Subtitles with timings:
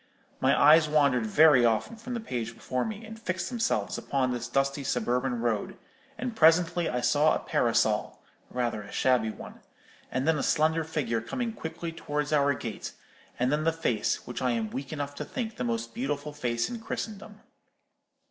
[0.39, 4.47] My eyes wandered very often from the page before me, and fixed themselves upon this
[4.47, 5.77] dusty suburban road;
[6.17, 8.19] and presently I saw a parasol,
[8.49, 9.59] rather a shabby one,
[10.11, 12.93] and then a slender figure coming quickly towards our gate,
[13.37, 16.67] and then the face, which I am weak enough to think the most beautiful face
[16.67, 17.39] in Christendom.